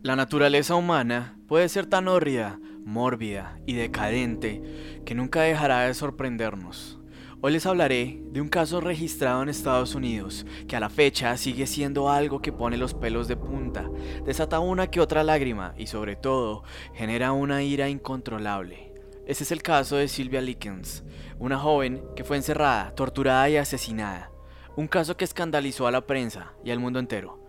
La 0.00 0.14
naturaleza 0.14 0.76
humana 0.76 1.36
puede 1.48 1.68
ser 1.68 1.86
tan 1.86 2.06
hórrida, 2.06 2.60
mórbida 2.84 3.58
y 3.66 3.74
decadente 3.74 4.62
que 5.04 5.16
nunca 5.16 5.42
dejará 5.42 5.80
de 5.80 5.94
sorprendernos. 5.94 7.00
Hoy 7.40 7.52
les 7.52 7.66
hablaré 7.66 8.22
de 8.30 8.40
un 8.40 8.48
caso 8.48 8.80
registrado 8.80 9.42
en 9.42 9.48
Estados 9.48 9.96
Unidos 9.96 10.46
que 10.68 10.76
a 10.76 10.80
la 10.80 10.88
fecha 10.88 11.36
sigue 11.36 11.66
siendo 11.66 12.10
algo 12.10 12.40
que 12.40 12.52
pone 12.52 12.76
los 12.76 12.94
pelos 12.94 13.26
de 13.26 13.36
punta, 13.36 13.90
desata 14.24 14.60
una 14.60 14.86
que 14.86 15.00
otra 15.00 15.24
lágrima 15.24 15.74
y 15.76 15.88
sobre 15.88 16.14
todo 16.14 16.62
genera 16.94 17.32
una 17.32 17.64
ira 17.64 17.88
incontrolable. 17.88 18.94
Este 19.26 19.42
es 19.42 19.50
el 19.50 19.62
caso 19.62 19.96
de 19.96 20.06
Sylvia 20.06 20.40
Likens, 20.40 21.02
una 21.40 21.58
joven 21.58 22.04
que 22.14 22.22
fue 22.22 22.36
encerrada, 22.36 22.94
torturada 22.94 23.50
y 23.50 23.56
asesinada. 23.56 24.30
Un 24.76 24.86
caso 24.86 25.16
que 25.16 25.24
escandalizó 25.24 25.88
a 25.88 25.90
la 25.90 26.06
prensa 26.06 26.52
y 26.64 26.70
al 26.70 26.78
mundo 26.78 27.00
entero 27.00 27.48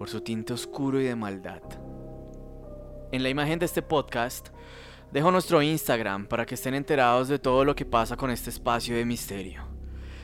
por 0.00 0.08
su 0.08 0.22
tinte 0.22 0.54
oscuro 0.54 0.98
y 0.98 1.04
de 1.04 1.14
maldad. 1.14 1.60
En 3.12 3.24
la 3.24 3.28
imagen 3.28 3.58
de 3.58 3.66
este 3.66 3.82
podcast 3.82 4.50
dejo 5.10 5.32
nuestro 5.32 5.60
Instagram 5.62 6.26
para 6.26 6.46
que 6.46 6.54
estén 6.54 6.74
enterados 6.74 7.26
de 7.26 7.40
todo 7.40 7.64
lo 7.64 7.74
que 7.74 7.84
pasa 7.84 8.16
con 8.16 8.30
este 8.30 8.50
espacio 8.50 8.94
de 8.94 9.04
misterio. 9.04 9.64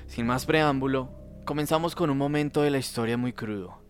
Sin 0.07 0.25
más 0.25 0.47
preámbulo, 0.47 1.11
comenzamos 1.45 1.97
con 1.97 2.11
un 2.11 2.19
momento 2.19 2.63
de 2.63 2.71
la 2.71 2.79
historia 2.79 3.17
muy 3.17 3.33
crudo. 3.33 3.83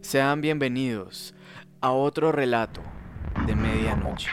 Sean 0.00 0.40
bienvenidos 0.40 1.34
a 1.82 1.90
otro 1.90 2.32
relato 2.32 2.80
de 3.46 3.54
medianoche. 3.54 4.30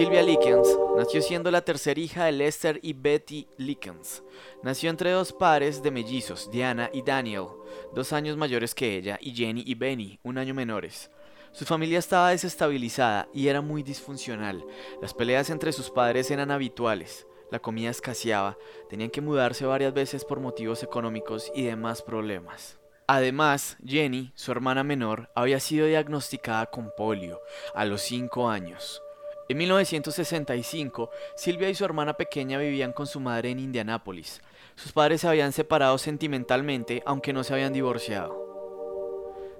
Sylvia 0.00 0.22
Likens 0.22 0.66
nació 0.96 1.20
siendo 1.20 1.50
la 1.50 1.60
tercera 1.60 2.00
hija 2.00 2.24
de 2.24 2.32
Lester 2.32 2.80
y 2.82 2.94
Betty 2.94 3.46
Likens. 3.58 4.22
Nació 4.62 4.88
entre 4.88 5.10
dos 5.10 5.30
pares 5.30 5.82
de 5.82 5.90
mellizos, 5.90 6.50
Diana 6.50 6.88
y 6.94 7.02
Daniel, 7.02 7.48
dos 7.94 8.14
años 8.14 8.38
mayores 8.38 8.74
que 8.74 8.96
ella, 8.96 9.18
y 9.20 9.34
Jenny 9.34 9.62
y 9.66 9.74
Benny, 9.74 10.18
un 10.22 10.38
año 10.38 10.54
menores. 10.54 11.10
Su 11.52 11.66
familia 11.66 11.98
estaba 11.98 12.30
desestabilizada 12.30 13.28
y 13.34 13.48
era 13.48 13.60
muy 13.60 13.82
disfuncional. 13.82 14.64
Las 15.02 15.12
peleas 15.12 15.50
entre 15.50 15.70
sus 15.70 15.90
padres 15.90 16.30
eran 16.30 16.50
habituales. 16.50 17.26
La 17.50 17.58
comida 17.58 17.90
escaseaba, 17.90 18.56
tenían 18.88 19.10
que 19.10 19.20
mudarse 19.20 19.66
varias 19.66 19.92
veces 19.92 20.24
por 20.24 20.40
motivos 20.40 20.82
económicos 20.82 21.52
y 21.54 21.64
demás 21.64 22.00
problemas. 22.00 22.78
Además, 23.06 23.76
Jenny, 23.84 24.32
su 24.34 24.50
hermana 24.50 24.82
menor, 24.82 25.30
había 25.34 25.60
sido 25.60 25.86
diagnosticada 25.86 26.70
con 26.70 26.90
polio 26.96 27.42
a 27.74 27.84
los 27.84 28.00
5 28.00 28.48
años. 28.48 29.02
En 29.50 29.56
1965, 29.58 31.10
Silvia 31.34 31.68
y 31.68 31.74
su 31.74 31.84
hermana 31.84 32.14
pequeña 32.14 32.56
vivían 32.56 32.92
con 32.92 33.08
su 33.08 33.18
madre 33.18 33.50
en 33.50 33.58
Indianápolis. 33.58 34.40
Sus 34.76 34.92
padres 34.92 35.22
se 35.22 35.26
habían 35.26 35.50
separado 35.50 35.98
sentimentalmente, 35.98 37.02
aunque 37.04 37.32
no 37.32 37.42
se 37.42 37.54
habían 37.54 37.72
divorciado. 37.72 38.32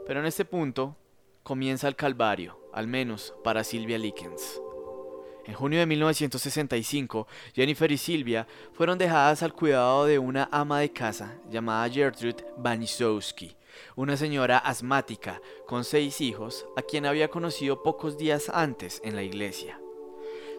Pero 0.07 0.21
en 0.21 0.27
este 0.27 0.45
punto 0.45 0.97
comienza 1.43 1.89
el 1.89 1.97
calvario, 1.97 2.57
al 2.73 2.87
menos 2.87 3.35
para 3.43 3.65
Silvia 3.65 3.99
Likens. 3.99 4.61
En 5.45 5.55
junio 5.55 5.81
de 5.81 5.87
1965, 5.87 7.27
Jennifer 7.53 7.91
y 7.91 7.99
Silvia 7.99 8.47
fueron 8.73 8.97
dejadas 8.97 9.43
al 9.43 9.55
cuidado 9.55 10.07
de 10.07 10.21
una 10.21 10.49
ama 10.53 10.79
de 10.79 10.93
casa 10.93 11.35
llamada 11.51 11.91
Gertrude 11.91 12.47
Banisowski, 12.57 13.57
una 13.97 14.17
señora 14.17 14.59
asmática 14.59 15.41
con 15.67 15.85
seis 15.85 16.21
hijos 16.21 16.67
a 16.77 16.83
quien 16.83 17.07
había 17.07 17.29
conocido 17.29 17.83
pocos 17.83 18.19
días 18.19 18.49
antes 18.49 19.01
en 19.05 19.17
la 19.17 19.23
iglesia. 19.23 19.81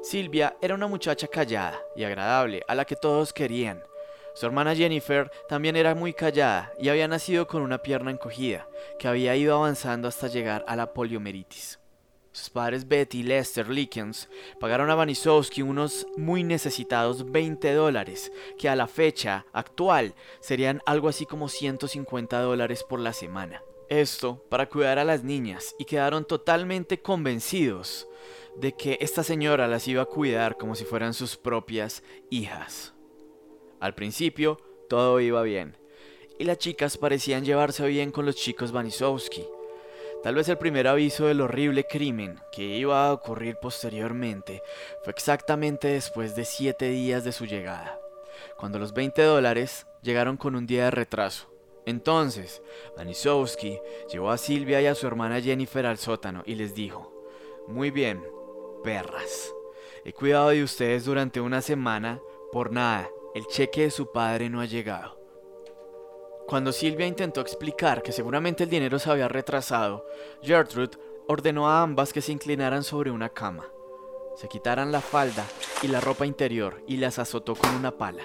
Silvia 0.01 0.57
era 0.61 0.73
una 0.73 0.87
muchacha 0.87 1.27
callada 1.27 1.79
y 1.95 2.03
agradable 2.03 2.63
a 2.67 2.75
la 2.75 2.85
que 2.85 2.95
todos 2.95 3.33
querían. 3.33 3.83
Su 4.33 4.45
hermana 4.45 4.75
Jennifer 4.75 5.29
también 5.49 5.75
era 5.75 5.93
muy 5.93 6.13
callada 6.13 6.71
y 6.79 6.89
había 6.89 7.07
nacido 7.07 7.47
con 7.47 7.61
una 7.61 7.79
pierna 7.79 8.11
encogida, 8.11 8.67
que 8.97 9.07
había 9.07 9.35
ido 9.35 9.55
avanzando 9.55 10.07
hasta 10.07 10.27
llegar 10.27 10.63
a 10.67 10.75
la 10.75 10.93
poliomielitis. 10.93 11.80
Sus 12.33 12.49
padres 12.49 12.87
Betty 12.87 13.19
y 13.19 13.23
Lester 13.23 13.69
Likens 13.69 14.29
pagaron 14.59 14.89
a 14.89 14.95
Vanisowski 14.95 15.61
unos 15.61 16.07
muy 16.15 16.43
necesitados 16.43 17.29
20 17.29 17.73
dólares, 17.73 18.31
que 18.57 18.69
a 18.69 18.75
la 18.77 18.87
fecha 18.87 19.45
actual 19.51 20.15
serían 20.39 20.81
algo 20.85 21.09
así 21.09 21.25
como 21.25 21.49
150 21.49 22.39
dólares 22.39 22.85
por 22.87 23.01
la 23.01 23.11
semana. 23.11 23.61
Esto 23.89 24.45
para 24.49 24.69
cuidar 24.69 24.97
a 24.97 25.03
las 25.03 25.25
niñas 25.25 25.75
y 25.77 25.83
quedaron 25.83 26.23
totalmente 26.23 27.01
convencidos 27.01 28.07
de 28.55 28.71
que 28.71 28.97
esta 29.01 29.23
señora 29.23 29.67
las 29.67 29.85
iba 29.89 30.03
a 30.03 30.05
cuidar 30.05 30.55
como 30.55 30.75
si 30.75 30.85
fueran 30.85 31.13
sus 31.13 31.35
propias 31.35 32.01
hijas. 32.29 32.93
Al 33.81 33.93
principio 33.93 34.57
todo 34.87 35.19
iba 35.19 35.41
bien, 35.41 35.75
y 36.39 36.45
las 36.45 36.59
chicas 36.59 36.97
parecían 36.97 37.43
llevarse 37.43 37.85
bien 37.87 38.11
con 38.11 38.25
los 38.25 38.37
chicos 38.37 38.71
Vanisowski. 38.71 39.45
Tal 40.23 40.35
vez 40.35 40.47
el 40.49 40.57
primer 40.59 40.87
aviso 40.87 41.25
del 41.25 41.41
horrible 41.41 41.85
crimen 41.85 42.39
que 42.51 42.61
iba 42.61 43.07
a 43.07 43.13
ocurrir 43.13 43.55
posteriormente 43.55 44.61
fue 45.03 45.13
exactamente 45.13 45.87
después 45.87 46.35
de 46.35 46.45
siete 46.45 46.89
días 46.89 47.23
de 47.23 47.31
su 47.31 47.45
llegada, 47.45 47.99
cuando 48.55 48.77
los 48.77 48.93
20 48.93 49.19
dólares 49.23 49.87
llegaron 50.03 50.37
con 50.37 50.55
un 50.55 50.67
día 50.67 50.85
de 50.85 50.91
retraso. 50.91 51.51
Entonces, 51.87 52.61
Vanisowski 52.95 53.79
llevó 54.11 54.29
a 54.29 54.37
Silvia 54.37 54.79
y 54.81 54.85
a 54.85 54.93
su 54.93 55.07
hermana 55.07 55.41
Jennifer 55.41 55.87
al 55.87 55.97
sótano 55.97 56.43
y 56.45 56.53
les 56.53 56.75
dijo, 56.75 57.25
Muy 57.67 57.89
bien, 57.89 58.23
perras. 58.83 59.51
He 60.05 60.13
cuidado 60.13 60.49
de 60.49 60.63
ustedes 60.63 61.05
durante 61.05 61.41
una 61.41 61.63
semana, 61.63 62.19
por 62.51 62.71
nada, 62.71 63.09
el 63.33 63.47
cheque 63.47 63.81
de 63.83 63.91
su 63.91 64.11
padre 64.11 64.51
no 64.51 64.61
ha 64.61 64.65
llegado. 64.65 65.20
Cuando 66.51 66.73
Silvia 66.73 67.07
intentó 67.07 67.39
explicar 67.39 68.03
que 68.03 68.11
seguramente 68.11 68.65
el 68.65 68.69
dinero 68.69 68.99
se 68.99 69.09
había 69.09 69.29
retrasado, 69.29 70.05
Gertrude 70.41 70.97
ordenó 71.25 71.69
a 71.69 71.81
ambas 71.81 72.11
que 72.11 72.21
se 72.21 72.33
inclinaran 72.33 72.83
sobre 72.83 73.09
una 73.09 73.29
cama, 73.29 73.71
se 74.35 74.49
quitaran 74.49 74.91
la 74.91 74.99
falda 74.99 75.45
y 75.81 75.87
la 75.87 76.01
ropa 76.01 76.25
interior 76.25 76.83
y 76.87 76.97
las 76.97 77.19
azotó 77.19 77.55
con 77.55 77.73
una 77.73 77.91
pala. 77.91 78.23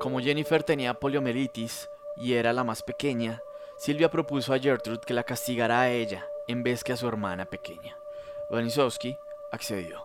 Como 0.00 0.20
Jennifer 0.20 0.62
tenía 0.64 0.92
poliomielitis 0.92 1.88
y 2.18 2.34
era 2.34 2.52
la 2.52 2.62
más 2.62 2.82
pequeña, 2.82 3.40
Silvia 3.78 4.10
propuso 4.10 4.52
a 4.52 4.58
Gertrude 4.58 5.00
que 5.06 5.14
la 5.14 5.24
castigara 5.24 5.80
a 5.80 5.90
ella 5.90 6.26
en 6.46 6.62
vez 6.62 6.84
que 6.84 6.92
a 6.92 6.98
su 6.98 7.08
hermana 7.08 7.46
pequeña. 7.46 7.96
Vanisowski 8.50 9.16
accedió. 9.50 10.04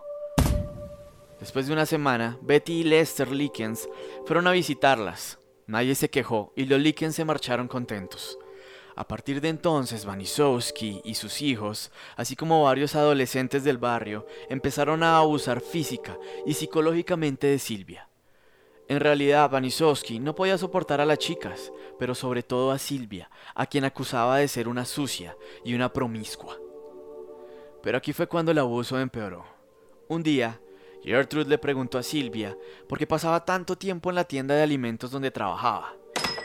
Después 1.38 1.66
de 1.66 1.74
una 1.74 1.84
semana, 1.84 2.38
Betty 2.40 2.80
y 2.80 2.84
Lester 2.84 3.30
Likens 3.30 3.86
fueron 4.24 4.46
a 4.46 4.52
visitarlas. 4.52 5.38
Nadie 5.66 5.94
se 5.94 6.10
quejó 6.10 6.52
y 6.54 6.66
los 6.66 6.80
Likens 6.80 7.16
se 7.16 7.24
marcharon 7.24 7.66
contentos. 7.66 8.38
A 8.94 9.06
partir 9.06 9.40
de 9.40 9.48
entonces, 9.48 10.06
Vanisowski 10.06 11.02
y 11.04 11.16
sus 11.16 11.42
hijos, 11.42 11.90
así 12.16 12.34
como 12.34 12.62
varios 12.62 12.94
adolescentes 12.94 13.62
del 13.62 13.76
barrio, 13.76 14.26
empezaron 14.48 15.02
a 15.02 15.18
abusar 15.18 15.60
física 15.60 16.16
y 16.46 16.54
psicológicamente 16.54 17.46
de 17.48 17.58
Silvia. 17.58 18.08
En 18.88 19.00
realidad, 19.00 19.50
Vanisowski 19.50 20.20
no 20.20 20.34
podía 20.34 20.56
soportar 20.56 21.00
a 21.00 21.06
las 21.06 21.18
chicas, 21.18 21.72
pero 21.98 22.14
sobre 22.14 22.42
todo 22.42 22.70
a 22.70 22.78
Silvia, 22.78 23.28
a 23.54 23.66
quien 23.66 23.84
acusaba 23.84 24.38
de 24.38 24.48
ser 24.48 24.68
una 24.68 24.84
sucia 24.84 25.36
y 25.64 25.74
una 25.74 25.92
promiscua. 25.92 26.56
Pero 27.82 27.98
aquí 27.98 28.12
fue 28.12 28.28
cuando 28.28 28.52
el 28.52 28.58
abuso 28.58 28.98
empeoró. 28.98 29.44
Un 30.08 30.22
día, 30.22 30.60
Gertrude 31.06 31.48
le 31.48 31.58
preguntó 31.58 31.98
a 31.98 32.02
Silvia 32.02 32.56
por 32.88 32.98
qué 32.98 33.06
pasaba 33.06 33.44
tanto 33.44 33.78
tiempo 33.78 34.10
en 34.10 34.16
la 34.16 34.24
tienda 34.24 34.56
de 34.56 34.62
alimentos 34.62 35.12
donde 35.12 35.30
trabajaba. 35.30 35.94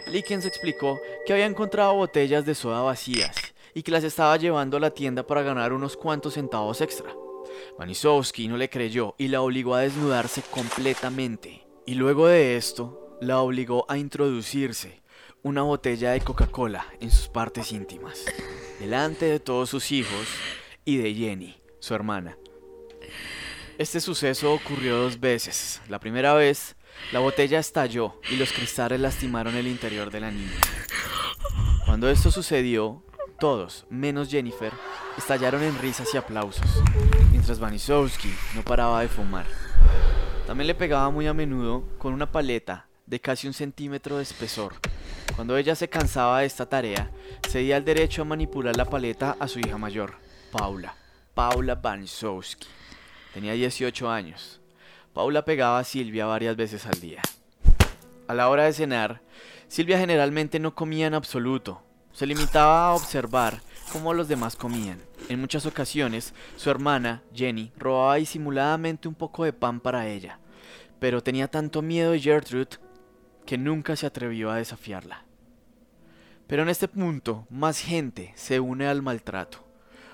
Likens 0.05 0.45
explicó 0.45 0.99
que 1.25 1.33
había 1.33 1.47
encontrado 1.47 1.95
botellas 1.95 2.45
de 2.45 2.53
soda 2.53 2.81
vacías 2.81 3.35
y 3.73 3.81
que 3.81 3.91
las 3.91 4.03
estaba 4.03 4.37
llevando 4.37 4.77
a 4.77 4.79
la 4.79 4.91
tienda 4.91 5.25
para 5.25 5.41
ganar 5.41 5.73
unos 5.73 5.97
cuantos 5.97 6.35
centavos 6.35 6.79
extra. 6.81 7.11
Vanisowski 7.79 8.47
no 8.47 8.55
le 8.55 8.69
creyó 8.69 9.15
y 9.17 9.29
la 9.29 9.41
obligó 9.41 9.73
a 9.73 9.81
desnudarse 9.81 10.43
completamente. 10.43 11.65
Y 11.87 11.95
luego 11.95 12.27
de 12.27 12.55
esto, 12.55 13.17
la 13.19 13.39
obligó 13.39 13.85
a 13.89 13.97
introducirse 13.97 15.01
una 15.41 15.63
botella 15.63 16.11
de 16.11 16.21
Coca-Cola 16.21 16.85
en 16.99 17.09
sus 17.09 17.27
partes 17.27 17.71
íntimas, 17.71 18.25
delante 18.79 19.25
de 19.25 19.39
todos 19.39 19.69
sus 19.69 19.91
hijos 19.91 20.27
y 20.85 20.97
de 20.97 21.15
Jenny, 21.15 21.59
su 21.79 21.95
hermana. 21.95 22.37
Este 23.77 23.99
suceso 23.99 24.53
ocurrió 24.53 24.97
dos 24.97 25.19
veces. 25.19 25.81
La 25.89 25.99
primera 25.99 26.33
vez, 26.33 26.75
la 27.11 27.19
botella 27.19 27.59
estalló 27.59 28.19
y 28.29 28.35
los 28.35 28.51
cristales 28.51 28.99
lastimaron 28.99 29.55
el 29.55 29.67
interior 29.67 30.11
de 30.11 30.19
la 30.19 30.31
niña. 30.31 30.59
Cuando 31.85 32.09
esto 32.09 32.31
sucedió, 32.31 33.03
todos, 33.39 33.85
menos 33.89 34.29
Jennifer, 34.29 34.71
estallaron 35.17 35.63
en 35.63 35.77
risas 35.79 36.13
y 36.13 36.17
aplausos, 36.17 36.83
mientras 37.31 37.59
Vanisowski 37.59 38.31
no 38.55 38.61
paraba 38.63 39.01
de 39.01 39.07
fumar. 39.07 39.47
También 40.45 40.67
le 40.67 40.75
pegaba 40.75 41.09
muy 41.09 41.25
a 41.27 41.33
menudo 41.33 41.83
con 41.97 42.13
una 42.13 42.31
paleta 42.31 42.87
de 43.07 43.19
casi 43.19 43.47
un 43.47 43.53
centímetro 43.53 44.17
de 44.17 44.23
espesor. 44.23 44.75
Cuando 45.35 45.57
ella 45.57 45.75
se 45.75 45.89
cansaba 45.89 46.41
de 46.41 46.45
esta 46.45 46.67
tarea, 46.67 47.09
cedía 47.49 47.77
el 47.77 47.85
derecho 47.85 48.21
a 48.21 48.25
manipular 48.25 48.75
la 48.77 48.85
paleta 48.85 49.35
a 49.39 49.47
su 49.47 49.59
hija 49.59 49.77
mayor, 49.77 50.15
Paula, 50.51 50.93
Paula 51.33 51.75
Vanisowski. 51.75 52.67
Tenía 53.33 53.53
18 53.53 54.09
años. 54.09 54.59
Paula 55.13 55.45
pegaba 55.45 55.79
a 55.79 55.83
Silvia 55.83 56.25
varias 56.25 56.55
veces 56.55 56.85
al 56.85 56.99
día. 56.99 57.21
A 58.27 58.33
la 58.33 58.49
hora 58.49 58.65
de 58.65 58.73
cenar, 58.73 59.21
Silvia 59.67 59.97
generalmente 59.97 60.59
no 60.59 60.75
comía 60.75 61.07
en 61.07 61.13
absoluto. 61.13 61.81
Se 62.11 62.25
limitaba 62.25 62.87
a 62.87 62.93
observar 62.93 63.61
cómo 63.91 64.13
los 64.13 64.27
demás 64.27 64.55
comían. 64.55 65.01
En 65.29 65.39
muchas 65.39 65.65
ocasiones, 65.65 66.33
su 66.57 66.69
hermana, 66.69 67.23
Jenny, 67.33 67.71
robaba 67.77 68.15
disimuladamente 68.15 69.07
un 69.07 69.15
poco 69.15 69.45
de 69.45 69.53
pan 69.53 69.79
para 69.79 70.07
ella, 70.07 70.39
pero 70.99 71.23
tenía 71.23 71.47
tanto 71.49 71.81
miedo 71.81 72.11
de 72.11 72.19
Gertrude 72.19 72.77
que 73.45 73.57
nunca 73.57 73.95
se 73.95 74.05
atrevió 74.05 74.51
a 74.51 74.57
desafiarla. 74.57 75.25
Pero 76.47 76.63
en 76.63 76.69
este 76.69 76.89
punto, 76.89 77.47
más 77.49 77.79
gente 77.79 78.33
se 78.35 78.59
une 78.59 78.87
al 78.87 79.01
maltrato. 79.01 79.70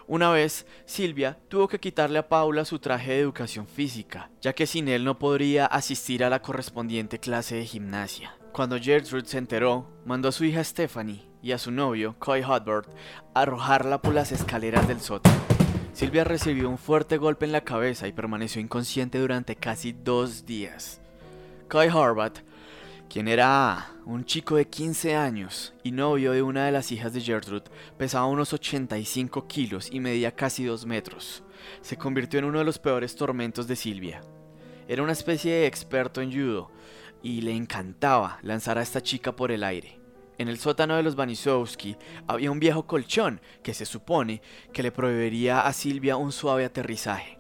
Una 0.10 0.32
vez, 0.32 0.66
Silvia 0.86 1.38
tuvo 1.50 1.68
que 1.68 1.82
quitarle 1.82 2.20
a 2.20 2.30
Paula 2.30 2.64
su 2.64 2.80
traje 2.80 3.12
de 3.12 3.20
educación 3.20 3.68
física, 3.68 4.30
ya 4.42 4.54
que 4.54 4.66
sin 4.66 4.88
él 4.88 5.04
no 5.04 5.20
podría 5.20 5.66
asistir 5.66 6.24
a 6.24 6.30
la 6.30 6.42
correspondiente 6.42 7.20
clase 7.20 7.56
de 7.58 7.66
gimnasia. 7.66 8.34
Cuando 8.54 8.80
Gertrude 8.80 9.28
se 9.28 9.38
enteró, 9.38 9.86
mandó 10.06 10.30
a 10.30 10.32
su 10.32 10.46
hija 10.46 10.64
Stephanie 10.64 11.28
y 11.44 11.52
a 11.52 11.58
su 11.58 11.72
novio, 11.72 12.16
Coy 12.20 12.42
Hotbert, 12.42 12.88
a 13.34 13.42
arrojarla 13.42 14.02
por 14.02 14.14
las 14.14 14.32
escaleras 14.32 14.88
del 14.88 15.02
sótano. 15.02 15.36
Silvia 15.92 16.24
recibió 16.24 16.70
un 16.70 16.78
fuerte 16.78 17.18
golpe 17.18 17.46
en 17.46 17.52
la 17.52 17.66
cabeza 17.66 18.08
y 18.08 18.14
permaneció 18.14 18.62
inconsciente 18.62 19.20
durante 19.20 19.58
casi 19.58 19.92
dos 19.92 20.46
días. 20.46 21.02
Coy 21.68 21.90
Horvath 21.90 22.40
quien 23.10 23.28
era 23.28 23.92
un 24.06 24.26
chico 24.26 24.56
de 24.56 24.68
15 24.68 25.16
años 25.16 25.74
y 25.84 25.92
novio 25.92 26.32
de 26.32 26.42
una 26.42 26.66
de 26.66 26.72
las 26.72 26.92
hijas 26.92 27.14
de 27.14 27.22
Gertrude, 27.22 27.70
pesaba 27.98 28.26
unos 28.26 28.54
85 28.54 29.48
kilos 29.48 29.90
y 29.92 30.00
medía 30.00 30.36
casi 30.36 30.66
2 30.66 30.86
metros. 30.86 31.44
Se 31.82 31.98
convirtió 31.98 32.40
en 32.40 32.46
uno 32.46 32.60
de 32.60 32.66
los 32.66 32.80
peores 32.80 33.16
tormentos 33.16 33.68
de 33.68 33.76
Silvia. 33.76 34.22
Era 34.88 35.04
una 35.04 35.14
especie 35.14 35.54
de 35.54 35.68
experto 35.68 36.22
en 36.22 36.32
judo 36.32 36.72
y 37.24 37.42
le 37.42 37.56
encantaba 37.56 38.40
lanzar 38.42 38.78
a 38.78 38.82
esta 38.82 39.02
chica 39.02 39.36
por 39.36 39.52
el 39.52 39.64
aire. 39.64 40.00
En 40.38 40.50
el 40.50 40.60
sótano 40.60 40.96
de 40.96 41.04
los 41.04 41.16
Banisowski 41.16 41.98
había 42.28 42.52
un 42.52 42.60
viejo 42.60 42.86
colchón 42.86 43.42
que 43.64 43.74
se 43.74 43.86
supone 43.86 44.42
que 44.72 44.84
le 44.84 44.92
proveería 44.92 45.62
a 45.62 45.74
Silvia 45.74 46.16
un 46.16 46.32
suave 46.32 46.64
aterrizaje. 46.64 47.40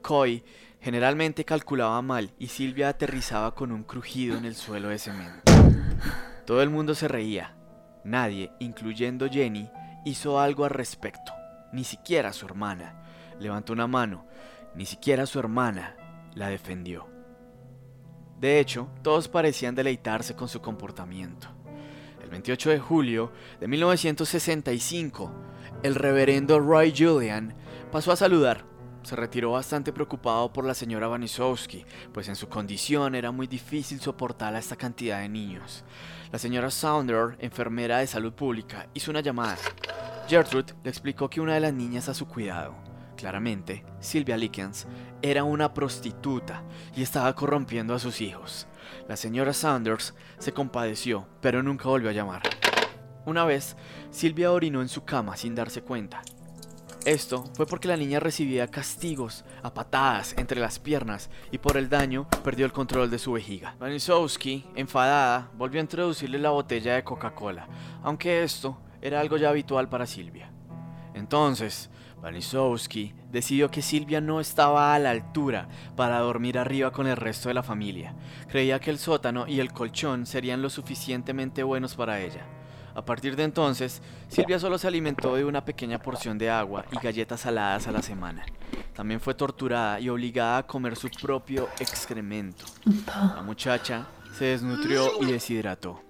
Coy 0.00 0.42
Generalmente 0.82 1.44
calculaba 1.44 2.02
mal 2.02 2.32
y 2.40 2.48
Silvia 2.48 2.88
aterrizaba 2.88 3.54
con 3.54 3.70
un 3.70 3.84
crujido 3.84 4.36
en 4.36 4.44
el 4.44 4.56
suelo 4.56 4.88
de 4.88 4.98
cemento. 4.98 5.52
Todo 6.44 6.60
el 6.60 6.70
mundo 6.70 6.96
se 6.96 7.06
reía. 7.06 7.54
Nadie, 8.02 8.50
incluyendo 8.58 9.28
Jenny, 9.30 9.70
hizo 10.04 10.40
algo 10.40 10.64
al 10.64 10.70
respecto. 10.70 11.32
Ni 11.72 11.84
siquiera 11.84 12.32
su 12.32 12.46
hermana. 12.46 13.04
Levantó 13.38 13.72
una 13.72 13.86
mano. 13.86 14.26
Ni 14.74 14.84
siquiera 14.84 15.24
su 15.26 15.38
hermana 15.38 15.94
la 16.34 16.48
defendió. 16.48 17.06
De 18.40 18.58
hecho, 18.58 18.88
todos 19.02 19.28
parecían 19.28 19.76
deleitarse 19.76 20.34
con 20.34 20.48
su 20.48 20.60
comportamiento. 20.60 21.46
El 22.20 22.28
28 22.28 22.70
de 22.70 22.80
julio 22.80 23.30
de 23.60 23.68
1965, 23.68 25.32
el 25.84 25.94
reverendo 25.94 26.58
Roy 26.58 26.92
Julian 26.96 27.54
pasó 27.92 28.10
a 28.10 28.16
saludar 28.16 28.71
se 29.02 29.16
retiró 29.16 29.52
bastante 29.52 29.92
preocupado 29.92 30.52
por 30.52 30.64
la 30.64 30.74
señora 30.74 31.08
Vanisowski, 31.08 31.84
pues 32.12 32.28
en 32.28 32.36
su 32.36 32.48
condición 32.48 33.14
era 33.14 33.30
muy 33.30 33.46
difícil 33.46 34.00
soportar 34.00 34.54
a 34.54 34.58
esta 34.58 34.76
cantidad 34.76 35.20
de 35.20 35.28
niños. 35.28 35.84
La 36.30 36.38
señora 36.38 36.70
Sounder, 36.70 37.36
enfermera 37.40 37.98
de 37.98 38.06
salud 38.06 38.32
pública, 38.32 38.88
hizo 38.94 39.10
una 39.10 39.20
llamada. 39.20 39.58
Gertrude 40.28 40.74
le 40.82 40.90
explicó 40.90 41.28
que 41.28 41.40
una 41.40 41.54
de 41.54 41.60
las 41.60 41.74
niñas 41.74 42.08
a 42.08 42.14
su 42.14 42.26
cuidado, 42.26 42.74
claramente, 43.16 43.84
Sylvia 44.00 44.36
Likens, 44.36 44.86
era 45.20 45.44
una 45.44 45.74
prostituta 45.74 46.62
y 46.96 47.02
estaba 47.02 47.34
corrompiendo 47.34 47.94
a 47.94 47.98
sus 47.98 48.20
hijos. 48.20 48.66
La 49.08 49.16
señora 49.16 49.52
Saunders 49.52 50.14
se 50.38 50.52
compadeció, 50.52 51.26
pero 51.40 51.62
nunca 51.62 51.88
volvió 51.88 52.10
a 52.10 52.14
llamar. 52.14 52.42
Una 53.24 53.44
vez, 53.44 53.76
Silvia 54.10 54.50
orinó 54.50 54.80
en 54.82 54.88
su 54.88 55.04
cama 55.04 55.36
sin 55.36 55.54
darse 55.54 55.82
cuenta 55.82 56.22
esto 57.04 57.44
fue 57.54 57.66
porque 57.66 57.88
la 57.88 57.96
niña 57.96 58.20
recibía 58.20 58.68
castigos 58.68 59.44
a 59.62 59.74
patadas 59.74 60.34
entre 60.38 60.60
las 60.60 60.78
piernas 60.78 61.30
y 61.50 61.58
por 61.58 61.76
el 61.76 61.88
daño 61.88 62.28
perdió 62.44 62.64
el 62.64 62.72
control 62.72 63.10
de 63.10 63.18
su 63.18 63.32
vejiga. 63.32 63.74
Vanisowski, 63.78 64.66
enfadada, 64.76 65.50
volvió 65.56 65.80
a 65.80 65.82
introducirle 65.82 66.38
la 66.38 66.50
botella 66.50 66.94
de 66.94 67.04
Coca-Cola, 67.04 67.68
aunque 68.02 68.42
esto 68.42 68.78
era 69.00 69.20
algo 69.20 69.36
ya 69.36 69.48
habitual 69.48 69.88
para 69.88 70.06
Silvia. 70.06 70.50
Entonces, 71.14 71.90
Vanisowski 72.22 73.14
decidió 73.32 73.68
que 73.68 73.82
Silvia 73.82 74.20
no 74.20 74.40
estaba 74.40 74.94
a 74.94 74.98
la 75.00 75.10
altura 75.10 75.68
para 75.96 76.20
dormir 76.20 76.56
arriba 76.56 76.92
con 76.92 77.08
el 77.08 77.16
resto 77.16 77.48
de 77.48 77.54
la 77.54 77.64
familia. 77.64 78.14
Creía 78.48 78.78
que 78.78 78.90
el 78.90 78.98
sótano 78.98 79.48
y 79.48 79.58
el 79.58 79.72
colchón 79.72 80.24
serían 80.24 80.62
lo 80.62 80.70
suficientemente 80.70 81.64
buenos 81.64 81.96
para 81.96 82.20
ella. 82.20 82.46
A 82.94 83.04
partir 83.04 83.36
de 83.36 83.44
entonces, 83.44 84.02
Silvia 84.28 84.58
solo 84.58 84.78
se 84.78 84.86
alimentó 84.86 85.34
de 85.34 85.44
una 85.44 85.64
pequeña 85.64 85.98
porción 85.98 86.36
de 86.38 86.50
agua 86.50 86.84
y 86.92 86.96
galletas 87.02 87.40
saladas 87.40 87.86
a 87.88 87.92
la 87.92 88.02
semana. 88.02 88.44
También 88.94 89.20
fue 89.20 89.34
torturada 89.34 89.98
y 90.00 90.08
obligada 90.08 90.58
a 90.58 90.66
comer 90.66 90.96
su 90.96 91.08
propio 91.08 91.68
excremento. 91.80 92.64
La 93.14 93.42
muchacha 93.42 94.06
se 94.36 94.46
desnutrió 94.46 95.10
y 95.22 95.26
deshidrató. 95.26 96.02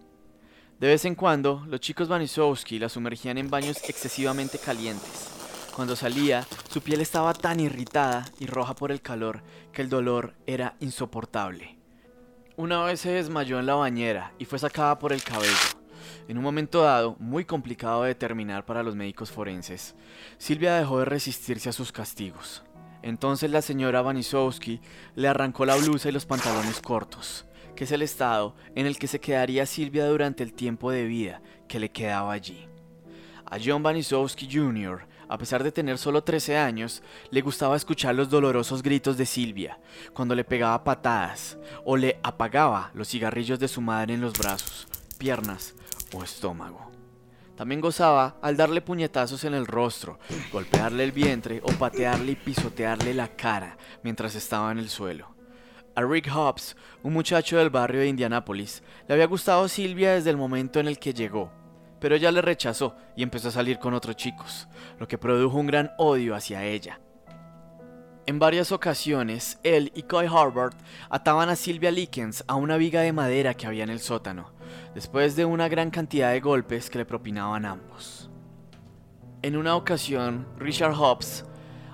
De 0.81 0.88
vez 0.88 1.05
en 1.05 1.14
cuando, 1.14 1.64
los 1.69 1.79
chicos 1.79 2.08
Vanisowski 2.08 2.81
la 2.81 2.88
sumergían 2.88 3.38
en 3.38 3.49
baños 3.49 3.79
excesivamente 3.88 4.58
calientes. 4.58 5.29
Cuando 5.76 5.94
salía, 5.94 6.44
su 6.69 6.81
piel 6.81 7.00
estaba 7.00 7.32
tan 7.32 7.61
irritada 7.61 8.25
y 8.40 8.46
roja 8.46 8.75
por 8.75 8.90
el 8.90 9.00
calor 9.00 9.43
que 9.73 9.82
el 9.82 9.88
dolor 9.88 10.34
era 10.44 10.75
insoportable. 10.81 11.79
Una 12.56 12.82
vez 12.84 13.00
se 13.00 13.11
desmayó 13.11 13.58
en 13.61 13.67
la 13.67 13.76
bañera 13.76 14.32
y 14.38 14.44
fue 14.44 14.58
sacada 14.58 14.99
por 14.99 15.12
el 15.12 15.23
cabello. 15.23 15.81
En 16.28 16.38
un 16.38 16.44
momento 16.44 16.82
dado, 16.82 17.16
muy 17.19 17.44
complicado 17.44 18.02
de 18.02 18.08
determinar 18.08 18.64
para 18.64 18.82
los 18.82 18.94
médicos 18.94 19.30
forenses, 19.30 19.94
Silvia 20.38 20.76
dejó 20.76 21.00
de 21.00 21.04
resistirse 21.04 21.69
a 21.69 21.72
sus 21.72 21.90
castigos. 21.90 22.62
Entonces 23.02 23.50
la 23.50 23.62
señora 23.62 24.02
Vanisowski 24.02 24.80
le 25.16 25.28
arrancó 25.28 25.66
la 25.66 25.74
blusa 25.74 26.08
y 26.08 26.12
los 26.12 26.24
pantalones 26.24 26.80
cortos, 26.80 27.44
que 27.74 27.84
es 27.84 27.92
el 27.92 28.02
estado 28.02 28.54
en 28.76 28.86
el 28.86 28.98
que 28.98 29.08
se 29.08 29.20
quedaría 29.20 29.66
Silvia 29.66 30.06
durante 30.06 30.44
el 30.44 30.52
tiempo 30.52 30.92
de 30.92 31.04
vida 31.04 31.42
que 31.66 31.80
le 31.80 31.90
quedaba 31.90 32.32
allí. 32.32 32.69
A 33.44 33.58
John 33.62 33.82
Vanisowski 33.82 34.48
Jr., 34.50 35.06
a 35.29 35.38
pesar 35.38 35.64
de 35.64 35.72
tener 35.72 35.98
solo 35.98 36.22
13 36.22 36.56
años, 36.56 37.02
le 37.31 37.41
gustaba 37.41 37.74
escuchar 37.74 38.14
los 38.14 38.31
dolorosos 38.31 38.82
gritos 38.82 39.17
de 39.17 39.26
Silvia 39.26 39.81
cuando 40.12 40.36
le 40.36 40.44
pegaba 40.44 40.84
patadas 40.84 41.58
o 41.84 41.96
le 41.96 42.20
apagaba 42.22 42.93
los 42.94 43.08
cigarrillos 43.08 43.58
de 43.58 43.69
su 43.69 43.81
madre 43.81 44.14
en 44.14 44.20
los 44.20 44.34
brazos, 44.34 44.86
piernas 45.19 45.74
o 46.12 46.22
estómago. 46.22 46.90
También 47.56 47.81
gozaba 47.81 48.36
al 48.40 48.56
darle 48.56 48.81
puñetazos 48.81 49.44
en 49.44 49.54
el 49.54 49.66
rostro, 49.66 50.19
golpearle 50.52 51.04
el 51.04 51.12
vientre 51.12 51.60
o 51.62 51.72
patearle 51.72 52.32
y 52.32 52.36
pisotearle 52.36 53.14
la 53.14 53.28
cara 53.28 53.76
mientras 54.02 54.34
estaba 54.34 54.72
en 54.72 54.78
el 54.78 54.88
suelo. 54.88 55.34
A 55.94 56.02
Rick 56.02 56.31
Hobbs, 56.34 56.74
un 57.02 57.12
muchacho 57.12 57.58
del 57.58 57.69
barrio 57.69 58.00
de 58.00 58.08
Indianápolis, 58.08 58.82
le 59.06 59.14
había 59.14 59.26
gustado 59.26 59.69
Silvia 59.69 60.14
desde 60.14 60.31
el 60.31 60.38
momento 60.38 60.81
en 60.81 60.88
el 60.88 60.98
que 60.98 61.12
llegó, 61.12 61.52
pero 62.00 62.14
ella 62.14 62.32
le 62.32 62.40
rechazó 62.40 62.96
y 63.14 63.22
empezó 63.22 63.48
a 63.48 63.52
salir 63.52 63.78
con 63.78 63.92
otros 63.92 64.16
chicos, 64.16 64.66
lo 64.98 65.06
que 65.06 65.19
produjo 65.19 65.58
un 65.58 65.66
gran 65.66 65.92
odio 65.98 66.34
hacia 66.34 66.64
ella. 66.64 67.00
En 68.24 68.38
varias 68.38 68.72
ocasiones, 68.72 69.58
él 69.62 69.92
y 69.94 70.04
Coy 70.04 70.26
Harvard 70.26 70.74
ataban 71.10 71.48
a 71.50 71.56
Silvia 71.56 71.90
Likens 71.90 72.44
a 72.46 72.54
una 72.54 72.76
viga 72.76 73.02
de 73.02 73.12
madera 73.12 73.54
que 73.54 73.66
había 73.66 73.84
en 73.84 73.90
el 73.90 74.00
sótano, 74.00 74.52
después 74.94 75.36
de 75.36 75.44
una 75.44 75.69
gran 75.69 75.91
cantidad 75.91 76.32
de 76.32 76.41
golpes 76.41 76.91
que 76.91 76.98
le 76.98 77.05
propinaban 77.05 77.64
ambos. 77.64 78.31
En 79.43 79.56
una 79.56 79.74
ocasión, 79.76 80.46
Richard 80.58 80.94
Hobbs 80.94 81.44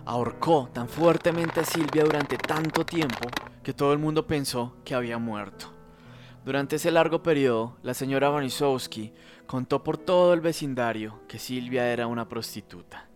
ahorcó 0.04 0.68
tan 0.72 0.88
fuertemente 0.88 1.60
a 1.60 1.64
Silvia 1.64 2.04
durante 2.04 2.36
tanto 2.36 2.84
tiempo 2.84 3.28
que 3.62 3.72
todo 3.72 3.92
el 3.92 3.98
mundo 3.98 4.26
pensó 4.26 4.76
que 4.84 4.94
había 4.94 5.18
muerto. 5.18 5.72
Durante 6.44 6.76
ese 6.76 6.90
largo 6.90 7.22
periodo, 7.22 7.76
la 7.82 7.94
señora 7.94 8.30
Vanisowski 8.30 9.12
contó 9.46 9.82
por 9.82 9.98
todo 9.98 10.32
el 10.32 10.40
vecindario 10.40 11.20
que 11.28 11.38
Silvia 11.38 11.92
era 11.92 12.06
una 12.06 12.28
prostituta, 12.28 13.08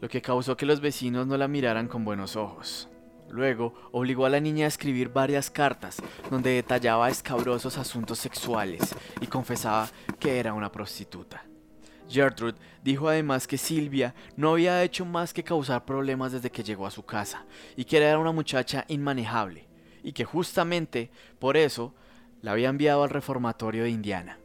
lo 0.00 0.08
que 0.08 0.22
causó 0.22 0.56
que 0.56 0.66
los 0.66 0.80
vecinos 0.80 1.26
no 1.26 1.36
la 1.36 1.48
miraran 1.48 1.88
con 1.88 2.04
buenos 2.04 2.36
ojos. 2.36 2.87
Luego 3.30 3.74
obligó 3.92 4.26
a 4.26 4.30
la 4.30 4.40
niña 4.40 4.64
a 4.64 4.68
escribir 4.68 5.10
varias 5.10 5.50
cartas 5.50 6.02
donde 6.30 6.50
detallaba 6.50 7.10
escabrosos 7.10 7.78
asuntos 7.78 8.18
sexuales 8.18 8.94
y 9.20 9.26
confesaba 9.26 9.88
que 10.18 10.38
era 10.38 10.54
una 10.54 10.72
prostituta. 10.72 11.44
Gertrude 12.08 12.58
dijo 12.82 13.08
además 13.08 13.46
que 13.46 13.58
Silvia 13.58 14.14
no 14.36 14.52
había 14.52 14.82
hecho 14.82 15.04
más 15.04 15.34
que 15.34 15.44
causar 15.44 15.84
problemas 15.84 16.32
desde 16.32 16.50
que 16.50 16.62
llegó 16.62 16.86
a 16.86 16.90
su 16.90 17.04
casa 17.04 17.44
y 17.76 17.84
que 17.84 17.98
era 17.98 18.18
una 18.18 18.32
muchacha 18.32 18.84
inmanejable 18.88 19.68
y 20.02 20.12
que 20.12 20.24
justamente 20.24 21.10
por 21.38 21.56
eso 21.56 21.94
la 22.40 22.52
había 22.52 22.70
enviado 22.70 23.02
al 23.02 23.10
reformatorio 23.10 23.84
de 23.84 23.90
Indiana. 23.90 24.38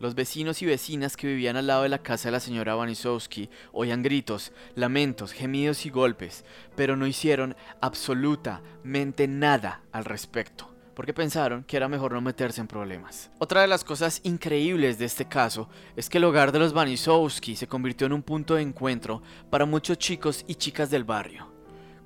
Los 0.00 0.14
vecinos 0.14 0.62
y 0.62 0.66
vecinas 0.66 1.14
que 1.14 1.26
vivían 1.26 1.58
al 1.58 1.66
lado 1.66 1.82
de 1.82 1.90
la 1.90 2.02
casa 2.02 2.28
de 2.28 2.32
la 2.32 2.40
señora 2.40 2.74
Vanisowski 2.74 3.50
oían 3.70 4.02
gritos, 4.02 4.50
lamentos, 4.74 5.32
gemidos 5.32 5.84
y 5.84 5.90
golpes, 5.90 6.46
pero 6.74 6.96
no 6.96 7.06
hicieron 7.06 7.54
absolutamente 7.82 9.28
nada 9.28 9.82
al 9.92 10.06
respecto, 10.06 10.74
porque 10.94 11.12
pensaron 11.12 11.64
que 11.64 11.76
era 11.76 11.86
mejor 11.86 12.14
no 12.14 12.22
meterse 12.22 12.62
en 12.62 12.66
problemas. 12.66 13.30
Otra 13.38 13.60
de 13.60 13.66
las 13.66 13.84
cosas 13.84 14.22
increíbles 14.24 14.98
de 14.98 15.04
este 15.04 15.26
caso 15.26 15.68
es 15.94 16.08
que 16.08 16.16
el 16.16 16.24
hogar 16.24 16.50
de 16.50 16.60
los 16.60 16.72
Vanisowski 16.72 17.54
se 17.54 17.68
convirtió 17.68 18.06
en 18.06 18.14
un 18.14 18.22
punto 18.22 18.54
de 18.54 18.62
encuentro 18.62 19.20
para 19.50 19.66
muchos 19.66 19.98
chicos 19.98 20.46
y 20.48 20.54
chicas 20.54 20.88
del 20.88 21.04
barrio. 21.04 21.59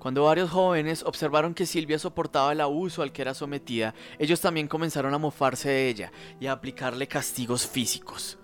Cuando 0.05 0.25
varios 0.25 0.51
jóvenes 0.51 1.03
observaron 1.03 1.55
que 1.55 1.65
Silvia 1.65 1.99
soportaba 1.99 2.53
el 2.53 2.61
abuso 2.61 3.01
al 3.01 3.11
que 3.11 3.23
era 3.23 3.33
sometida, 3.33 3.95
ellos 4.19 4.39
también 4.39 4.69
comenzaron 4.69 5.15
a 5.15 5.19
mofarse 5.19 5.71
de 5.71 5.89
ella 5.89 6.13
y 6.39 6.47
a 6.47 6.53
aplicarle 6.53 7.09
castigos 7.09 7.67
físicos. 7.67 8.37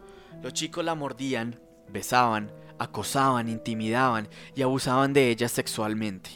Los 0.43 0.55
chicos 0.55 0.83
la 0.83 0.95
mordían, 0.95 1.61
besaban, 1.87 2.51
acosaban, 2.79 3.51
intimidaban 3.51 4.27
y 4.55 4.63
abusaban 4.63 5.13
de 5.13 5.29
ella 5.29 5.51
sexualmente. 5.51 6.31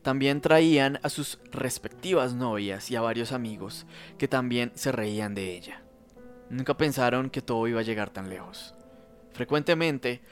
También 0.00 0.40
traían 0.40 0.98
a 1.02 1.10
sus 1.10 1.38
respectivas 1.50 2.32
novias 2.32 2.90
y 2.90 2.96
a 2.96 3.02
varios 3.02 3.32
amigos 3.32 3.84
que 4.16 4.26
también 4.26 4.72
se 4.74 4.90
reían 4.90 5.34
de 5.34 5.54
ella. 5.54 5.82
Nunca 6.48 6.78
pensaron 6.78 7.28
que 7.28 7.42
todo 7.42 7.68
iba 7.68 7.80
a 7.80 7.84
llegar 7.84 8.08
tan 8.08 8.30
lejos. 8.30 8.74
Frecuentemente, 9.34 10.22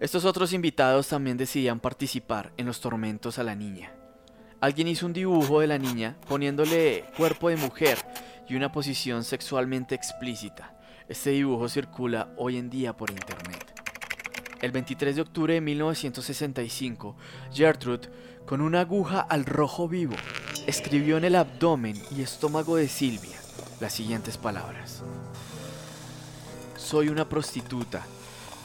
estos 0.00 0.24
otros 0.24 0.54
invitados 0.54 1.08
también 1.08 1.36
decidían 1.36 1.78
participar 1.78 2.54
en 2.56 2.64
los 2.64 2.80
tormentos 2.80 3.38
a 3.38 3.44
la 3.44 3.54
niña. 3.54 3.92
Alguien 4.58 4.88
hizo 4.88 5.04
un 5.04 5.12
dibujo 5.12 5.60
de 5.60 5.66
la 5.66 5.76
niña 5.76 6.16
poniéndole 6.26 7.04
cuerpo 7.18 7.50
de 7.50 7.56
mujer 7.56 7.98
y 8.48 8.56
una 8.56 8.72
posición 8.72 9.24
sexualmente 9.24 9.94
explícita. 9.94 10.74
Este 11.06 11.30
dibujo 11.30 11.68
circula 11.68 12.32
hoy 12.38 12.56
en 12.56 12.70
día 12.70 12.96
por 12.96 13.10
internet. 13.10 13.74
El 14.62 14.72
23 14.72 15.16
de 15.16 15.22
octubre 15.22 15.54
de 15.54 15.60
1965, 15.60 17.16
Gertrude, 17.52 18.08
con 18.46 18.62
una 18.62 18.80
aguja 18.80 19.20
al 19.20 19.44
rojo 19.44 19.86
vivo, 19.86 20.16
escribió 20.66 21.18
en 21.18 21.24
el 21.24 21.36
abdomen 21.36 22.00
y 22.10 22.22
estómago 22.22 22.76
de 22.76 22.88
Silvia 22.88 23.36
las 23.80 23.92
siguientes 23.92 24.38
palabras. 24.38 25.02
Soy 26.76 27.10
una 27.10 27.28
prostituta 27.28 28.06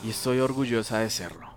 y 0.06 0.12
estoy 0.12 0.40
orgullosa 0.40 1.00
de 1.00 1.10
serlo. 1.10 1.50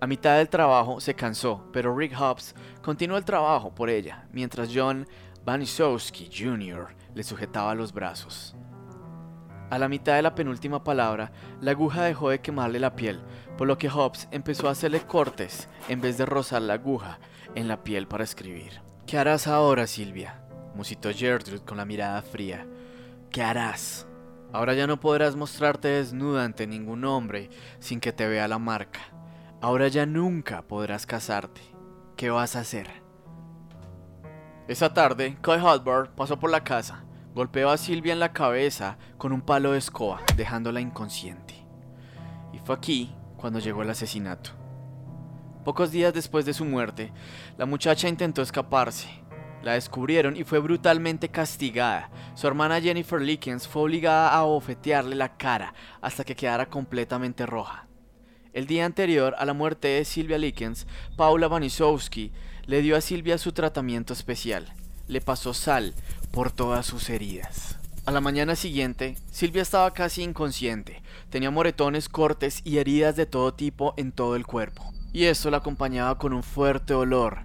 A 0.00 0.06
mitad 0.08 0.36
del 0.36 0.48
trabajo 0.48 1.00
se 1.00 1.14
cansó, 1.14 1.64
pero 1.72 1.96
Rick 1.96 2.18
Hobbs 2.18 2.56
continuó 2.82 3.16
el 3.16 3.24
trabajo 3.24 3.72
por 3.72 3.88
ella, 3.88 4.26
mientras 4.32 4.70
John 4.74 5.06
Vanisowski 5.44 6.28
Jr. 6.36 6.88
le 7.14 7.22
sujetaba 7.22 7.76
los 7.76 7.92
brazos. 7.92 8.56
A 9.70 9.78
la 9.78 9.88
mitad 9.88 10.16
de 10.16 10.22
la 10.22 10.34
penúltima 10.34 10.82
palabra, 10.82 11.30
la 11.60 11.70
aguja 11.70 12.02
dejó 12.02 12.30
de 12.30 12.40
quemarle 12.40 12.80
la 12.80 12.96
piel, 12.96 13.20
por 13.56 13.68
lo 13.68 13.78
que 13.78 13.88
Hobbs 13.88 14.26
empezó 14.32 14.66
a 14.66 14.72
hacerle 14.72 15.02
cortes 15.02 15.68
en 15.88 16.00
vez 16.00 16.18
de 16.18 16.26
rozar 16.26 16.62
la 16.62 16.74
aguja 16.74 17.20
en 17.54 17.68
la 17.68 17.84
piel 17.84 18.08
para 18.08 18.24
escribir. 18.24 18.80
¿Qué 19.06 19.18
harás 19.18 19.46
ahora, 19.46 19.86
Silvia? 19.86 20.42
musitó 20.74 21.10
Gertrude 21.12 21.64
con 21.64 21.76
la 21.76 21.84
mirada 21.84 22.22
fría. 22.22 22.66
¿Qué 23.30 23.42
harás? 23.42 24.07
Ahora 24.52 24.74
ya 24.74 24.86
no 24.86 24.98
podrás 24.98 25.36
mostrarte 25.36 25.88
desnuda 25.88 26.44
ante 26.44 26.66
ningún 26.66 27.04
hombre 27.04 27.50
sin 27.80 28.00
que 28.00 28.12
te 28.12 28.26
vea 28.26 28.48
la 28.48 28.58
marca. 28.58 29.00
Ahora 29.60 29.88
ya 29.88 30.06
nunca 30.06 30.62
podrás 30.62 31.04
casarte. 31.04 31.60
¿Qué 32.16 32.30
vas 32.30 32.56
a 32.56 32.60
hacer? 32.60 32.88
Esa 34.68 34.92
tarde, 34.94 35.36
Coy 35.42 35.58
Hotbar 35.58 36.14
pasó 36.14 36.38
por 36.38 36.50
la 36.50 36.64
casa, 36.64 37.04
golpeó 37.34 37.70
a 37.70 37.76
Silvia 37.76 38.12
en 38.12 38.20
la 38.20 38.32
cabeza 38.32 38.98
con 39.16 39.32
un 39.32 39.40
palo 39.40 39.72
de 39.72 39.78
escoba, 39.78 40.20
dejándola 40.36 40.80
inconsciente. 40.80 41.54
Y 42.52 42.58
fue 42.58 42.74
aquí 42.74 43.14
cuando 43.36 43.58
llegó 43.58 43.82
el 43.82 43.90
asesinato. 43.90 44.50
Pocos 45.64 45.90
días 45.90 46.14
después 46.14 46.46
de 46.46 46.54
su 46.54 46.64
muerte, 46.64 47.12
la 47.56 47.66
muchacha 47.66 48.08
intentó 48.08 48.42
escaparse, 48.42 49.08
la 49.62 49.72
descubrieron 49.72 50.36
y 50.36 50.44
fue 50.44 50.58
brutalmente 50.58 51.28
castigada. 51.28 52.10
Su 52.34 52.46
hermana 52.46 52.80
Jennifer 52.80 53.20
Lickens 53.20 53.66
fue 53.66 53.82
obligada 53.82 54.36
a 54.36 54.42
bofetearle 54.42 55.16
la 55.16 55.36
cara 55.36 55.74
hasta 56.00 56.24
que 56.24 56.36
quedara 56.36 56.68
completamente 56.68 57.46
roja. 57.46 57.86
El 58.52 58.66
día 58.66 58.86
anterior 58.86 59.34
a 59.38 59.44
la 59.44 59.52
muerte 59.52 59.88
de 59.88 60.04
Silvia 60.04 60.38
Lickens, 60.38 60.86
Paula 61.16 61.48
Vanisowski 61.48 62.32
le 62.66 62.82
dio 62.82 62.96
a 62.96 63.00
Silvia 63.00 63.38
su 63.38 63.52
tratamiento 63.52 64.12
especial. 64.12 64.72
Le 65.06 65.20
pasó 65.20 65.54
sal 65.54 65.94
por 66.30 66.50
todas 66.50 66.86
sus 66.86 67.08
heridas. 67.10 67.78
A 68.04 68.10
la 68.10 68.20
mañana 68.20 68.56
siguiente, 68.56 69.16
Silvia 69.30 69.62
estaba 69.62 69.92
casi 69.92 70.22
inconsciente. 70.22 71.02
Tenía 71.30 71.50
moretones, 71.50 72.08
cortes 72.08 72.62
y 72.64 72.78
heridas 72.78 73.16
de 73.16 73.26
todo 73.26 73.52
tipo 73.52 73.94
en 73.96 74.12
todo 74.12 74.34
el 74.34 74.46
cuerpo. 74.46 74.92
Y 75.12 75.24
esto 75.24 75.50
la 75.50 75.58
acompañaba 75.58 76.18
con 76.18 76.32
un 76.32 76.42
fuerte 76.42 76.94
olor 76.94 77.40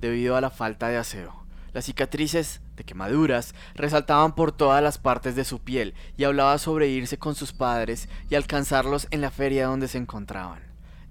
debido 0.00 0.36
a 0.36 0.40
la 0.40 0.50
falta 0.50 0.88
de 0.88 0.96
aseo. 0.96 1.44
Las 1.78 1.84
cicatrices 1.84 2.60
de 2.74 2.82
quemaduras 2.82 3.54
resaltaban 3.76 4.34
por 4.34 4.50
todas 4.50 4.82
las 4.82 4.98
partes 4.98 5.36
de 5.36 5.44
su 5.44 5.60
piel 5.60 5.94
y 6.16 6.24
hablaba 6.24 6.58
sobre 6.58 6.88
irse 6.88 7.18
con 7.18 7.36
sus 7.36 7.52
padres 7.52 8.08
y 8.28 8.34
alcanzarlos 8.34 9.06
en 9.12 9.20
la 9.20 9.30
feria 9.30 9.68
donde 9.68 9.86
se 9.86 9.98
encontraban. 9.98 10.58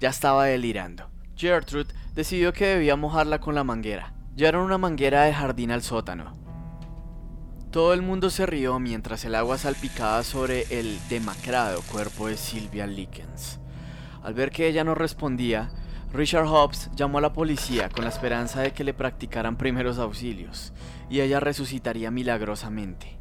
Ya 0.01 0.09
estaba 0.09 0.43
delirando. 0.43 1.09
Gertrude 1.37 1.93
decidió 2.15 2.51
que 2.51 2.65
debía 2.65 2.97
mojarla 2.97 3.39
con 3.39 3.55
la 3.55 3.63
manguera. 3.63 4.13
Llevaron 4.35 4.65
una 4.65 4.77
manguera 4.77 5.23
de 5.23 5.33
jardín 5.33 5.71
al 5.71 5.83
sótano. 5.83 6.35
Todo 7.71 7.93
el 7.93 8.01
mundo 8.01 8.29
se 8.29 8.45
rió 8.45 8.77
mientras 8.77 9.23
el 9.23 9.35
agua 9.35 9.57
salpicaba 9.57 10.21
sobre 10.23 10.65
el 10.77 10.99
demacrado 11.07 11.81
cuerpo 11.93 12.27
de 12.27 12.35
Sylvia 12.35 12.87
Lickens. 12.87 13.61
Al 14.21 14.33
ver 14.33 14.51
que 14.51 14.67
ella 14.67 14.83
no 14.83 14.95
respondía, 14.95 15.71
Richard 16.13 16.47
Hobbs 16.47 16.89
llamó 16.95 17.17
a 17.17 17.21
la 17.21 17.33
policía 17.33 17.89
con 17.89 18.05
la 18.05 18.09
esperanza 18.09 18.61
de 18.61 18.71
que 18.71 18.85
le 18.85 18.93
practicaran 18.93 19.57
primeros 19.57 19.97
auxilios 19.99 20.71
y 21.09 21.19
ella 21.19 21.41
resucitaría 21.41 22.11
milagrosamente, 22.11 23.19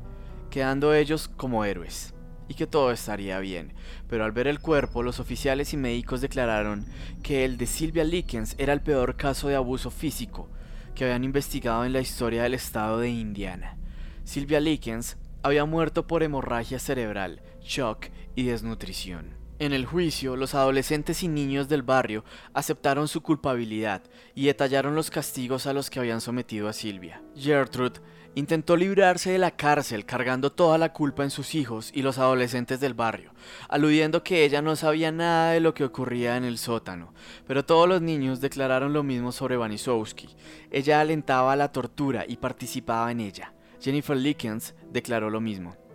quedando 0.51 0.95
ellos 0.95 1.29
como 1.29 1.65
héroes 1.65 2.15
y 2.49 2.55
que 2.55 2.69
todo 2.69 2.93
estaría 2.93 3.41
bien. 3.41 3.75
Pero 4.09 4.25
al 4.25 4.31
ver 4.31 4.47
el 4.47 4.61
cuerpo, 4.61 5.03
los 5.03 5.19
oficiales 5.19 5.73
y 5.73 5.77
médicos 5.77 6.21
declararon 6.21 6.87
que 7.25 7.45
el 7.45 7.59
de 7.59 7.67
Sylvia 7.67 8.05
Lickens 8.05 8.55
era 8.57 8.73
el 8.73 8.81
peor 8.81 9.17
caso 9.17 9.49
de 9.49 9.57
abuso 9.57 9.91
físico 9.91 10.49
que 10.95 11.05
habían 11.05 11.25
investigado 11.25 11.85
en 11.85 11.93
la 11.93 12.01
historia 12.01 12.45
del 12.45 12.55
estado 12.55 13.01
de 13.01 13.11
Indiana. 13.11 13.77
Sylvia 14.23 14.61
Lickens 14.61 15.17
había 15.43 15.65
muerto 15.65 16.07
por 16.07 16.23
hemorragia 16.23 16.79
cerebral, 16.79 17.43
shock 17.61 18.07
y 18.37 18.45
desnutrición. 18.45 19.46
En 19.59 19.73
el 19.73 19.87
juicio, 19.87 20.37
los 20.37 20.55
adolescentes 20.55 21.23
y 21.23 21.29
niños 21.29 21.67
del 21.67 21.83
barrio 21.83 22.25
aceptaron 22.53 23.09
su 23.09 23.23
culpabilidad 23.23 24.03
y 24.35 24.47
detallaron 24.47 24.95
los 24.95 25.11
castigos 25.11 25.67
a 25.67 25.73
los 25.73 25.89
que 25.89 25.99
habían 25.99 26.21
sometido 26.21 26.69
a 26.69 26.75
Silvia. 26.75 27.23
Gertrude 27.35 28.03
intentó 28.35 28.77
librarse 28.77 29.31
de 29.31 29.39
la 29.39 29.53
cárcel 29.53 30.05
cargando 30.05 30.53
toda 30.53 30.77
la 30.77 30.93
culpa 30.93 31.25
en 31.25 31.31
sus 31.31 31.55
hijos 31.55 31.91
y 31.95 32.03
los 32.03 32.19
adolescentes 32.19 32.81
del 32.81 32.93
barrio, 32.93 33.33
aludiendo 33.71 34.23
que 34.23 34.45
ella 34.45 34.61
no 34.61 34.77
sabía 34.77 35.11
nada 35.11 35.53
de 35.53 35.61
lo 35.61 35.73
que 35.73 35.85
ocurría 35.85 36.37
en 36.37 36.45
el 36.45 36.59
sótano, 36.59 37.15
pero 37.47 37.65
todos 37.65 37.89
los 37.89 38.03
niños 38.03 38.43
declararon 38.43 38.93
lo 38.93 39.03
mismo 39.03 39.33
sobre 39.33 39.57
Vanisowski. 39.57 40.29
Ella 40.71 41.01
alentaba 41.01 41.57
la 41.57 41.73
tortura 41.73 42.27
y 42.29 42.37
participaba 42.37 43.11
en 43.11 43.21
ella. 43.21 43.55
Jennifer 43.81 44.19
Lickens 44.19 44.75
declaró 44.93 45.31
lo 45.31 45.41
mismo. 45.41 45.86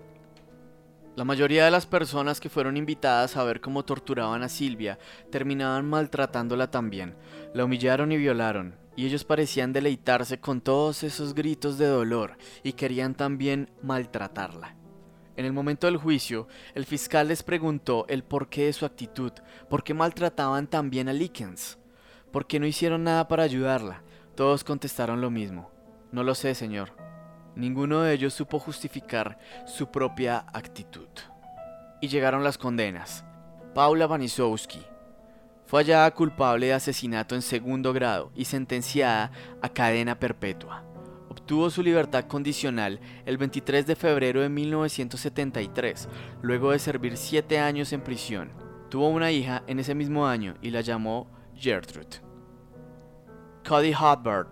La 1.17 1.25
mayoría 1.25 1.65
de 1.65 1.71
las 1.71 1.85
personas 1.85 2.39
que 2.39 2.47
fueron 2.47 2.77
invitadas 2.77 3.35
a 3.35 3.43
ver 3.43 3.59
cómo 3.59 3.83
torturaban 3.83 4.43
a 4.43 4.49
Silvia 4.49 4.97
terminaban 5.29 5.89
maltratándola 5.89 6.71
también. 6.71 7.15
La 7.53 7.65
humillaron 7.65 8.13
y 8.13 8.17
violaron, 8.17 8.77
y 8.95 9.05
ellos 9.05 9.25
parecían 9.25 9.73
deleitarse 9.73 10.39
con 10.39 10.61
todos 10.61 11.03
esos 11.03 11.33
gritos 11.33 11.77
de 11.77 11.87
dolor 11.87 12.37
y 12.63 12.73
querían 12.73 13.13
también 13.15 13.69
maltratarla. 13.83 14.75
En 15.35 15.45
el 15.45 15.51
momento 15.51 15.87
del 15.87 15.97
juicio, 15.97 16.47
el 16.75 16.85
fiscal 16.85 17.27
les 17.27 17.43
preguntó 17.43 18.05
el 18.07 18.23
porqué 18.23 18.65
de 18.65 18.73
su 18.73 18.85
actitud, 18.85 19.33
por 19.69 19.83
qué 19.83 19.93
maltrataban 19.93 20.67
también 20.67 21.09
a 21.09 21.13
Lickens, 21.13 21.77
por 22.31 22.47
qué 22.47 22.57
no 22.57 22.65
hicieron 22.65 23.03
nada 23.03 23.27
para 23.27 23.43
ayudarla. 23.43 24.01
Todos 24.35 24.63
contestaron 24.63 25.19
lo 25.19 25.29
mismo. 25.29 25.71
No 26.13 26.23
lo 26.23 26.35
sé, 26.35 26.55
señor. 26.55 27.10
Ninguno 27.55 28.01
de 28.01 28.13
ellos 28.13 28.33
supo 28.33 28.59
justificar 28.59 29.37
su 29.65 29.91
propia 29.91 30.45
actitud. 30.53 31.09
Y 32.01 32.07
llegaron 32.07 32.43
las 32.43 32.57
condenas. 32.57 33.25
Paula 33.73 34.07
Vanisowski 34.07 34.81
fue 35.65 35.81
hallada 35.83 36.11
culpable 36.11 36.65
de 36.65 36.73
asesinato 36.73 37.35
en 37.35 37.41
segundo 37.41 37.93
grado 37.93 38.31
y 38.35 38.45
sentenciada 38.45 39.31
a 39.61 39.69
cadena 39.69 40.19
perpetua. 40.19 40.83
Obtuvo 41.29 41.69
su 41.69 41.81
libertad 41.81 42.25
condicional 42.25 42.99
el 43.25 43.37
23 43.37 43.87
de 43.87 43.95
febrero 43.95 44.41
de 44.41 44.49
1973, 44.49 46.09
luego 46.41 46.71
de 46.71 46.79
servir 46.79 47.15
siete 47.15 47.57
años 47.57 47.93
en 47.93 48.01
prisión. 48.01 48.51
Tuvo 48.89 49.07
una 49.07 49.31
hija 49.31 49.63
en 49.67 49.79
ese 49.79 49.95
mismo 49.95 50.27
año 50.27 50.55
y 50.61 50.71
la 50.71 50.81
llamó 50.81 51.31
Gertrude. 51.55 52.19
Cody 53.65 53.93
Hotbard 53.93 54.47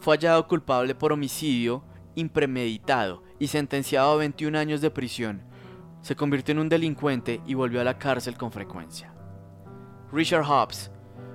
fue 0.00 0.16
hallado 0.16 0.48
culpable 0.48 0.96
por 0.96 1.12
homicidio 1.12 1.84
impremeditado 2.14 3.22
y 3.38 3.48
sentenciado 3.48 4.12
a 4.12 4.16
21 4.16 4.58
años 4.58 4.80
de 4.80 4.90
prisión. 4.90 5.42
se 6.02 6.16
convirtió 6.16 6.52
en 6.52 6.58
un 6.58 6.68
delincuente 6.68 7.40
y 7.46 7.54
volvió 7.54 7.80
a 7.80 7.84
la 7.84 7.98
cárcel 7.98 8.36
con 8.36 8.52
frecuencia. 8.52 9.14
Richard 10.12 10.44
Hobbs 10.44 10.90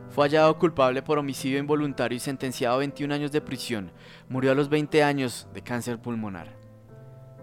fue 0.10 0.26
hallado 0.26 0.58
culpable 0.58 1.02
por 1.02 1.18
homicidio 1.18 1.60
involuntario 1.60 2.16
y 2.16 2.20
sentenciado 2.20 2.76
a 2.76 2.80
21 2.80 3.14
años 3.14 3.32
de 3.32 3.42
prisión. 3.42 3.92
Murió 4.28 4.52
a 4.52 4.56
los 4.56 4.70
20 4.70 5.04
años 5.04 5.48
de 5.54 5.62
cáncer 5.62 6.00
pulmonar. 6.00 6.56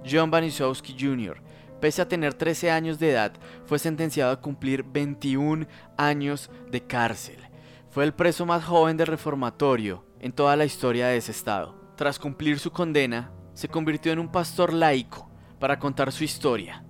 John 0.09 0.31
Banisowski 0.31 0.97
Jr., 0.99 1.40
pese 1.81 2.02
a 2.02 2.09
tener 2.09 2.35
13 2.35 2.71
años 2.71 2.99
de 2.99 3.11
edad, 3.11 3.33
fue 3.66 3.78
sentenciado 3.78 4.33
a 4.33 4.40
cumplir 4.40 4.83
21 4.83 5.66
años 5.97 6.50
de 6.71 6.81
cárcel. 6.83 7.38
Fue 7.90 8.05
el 8.05 8.14
preso 8.14 8.47
más 8.47 8.64
joven 8.64 8.97
del 8.97 9.07
reformatorio 9.07 10.05
en 10.21 10.33
toda 10.33 10.57
la 10.57 10.64
historia 10.64 11.07
de 11.09 11.19
ese 11.19 11.33
estado. 11.33 11.75
Tras 11.97 12.19
cumplir 12.19 12.59
su 12.59 12.71
condena, 12.71 13.33
se 13.55 13.69
convirtió 13.69 14.12
en 14.12 14.19
un 14.19 14.29
pastor 14.29 14.75
laico 14.75 15.31
para 15.59 15.79
contar 15.79 16.12
su 16.12 16.25
historia. 16.25 16.85